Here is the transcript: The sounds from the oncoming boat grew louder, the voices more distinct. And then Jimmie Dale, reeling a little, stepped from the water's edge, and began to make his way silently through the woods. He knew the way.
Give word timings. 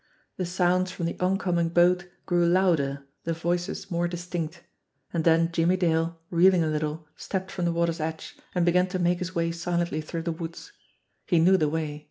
The 0.37 0.47
sounds 0.47 0.89
from 0.89 1.05
the 1.05 1.15
oncoming 1.19 1.69
boat 1.69 2.09
grew 2.25 2.47
louder, 2.47 3.05
the 3.23 3.33
voices 3.33 3.91
more 3.91 4.07
distinct. 4.07 4.63
And 5.13 5.23
then 5.23 5.51
Jimmie 5.51 5.77
Dale, 5.77 6.19
reeling 6.31 6.63
a 6.63 6.69
little, 6.69 7.07
stepped 7.15 7.51
from 7.51 7.65
the 7.65 7.71
water's 7.71 7.99
edge, 7.99 8.35
and 8.55 8.65
began 8.65 8.87
to 8.87 8.97
make 8.97 9.19
his 9.19 9.35
way 9.35 9.51
silently 9.51 10.01
through 10.01 10.23
the 10.23 10.31
woods. 10.31 10.71
He 11.27 11.37
knew 11.39 11.55
the 11.55 11.69
way. 11.69 11.99